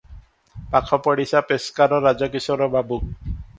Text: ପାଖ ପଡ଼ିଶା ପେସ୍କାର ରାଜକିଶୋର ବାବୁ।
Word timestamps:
ପାଖ 0.71 0.99
ପଡ଼ିଶା 1.09 1.43
ପେସ୍କାର 1.51 2.01
ରାଜକିଶୋର 2.09 2.73
ବାବୁ। 2.79 3.01